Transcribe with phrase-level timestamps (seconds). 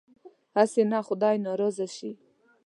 [0.57, 2.11] هسې نه خدای ناراضه شي.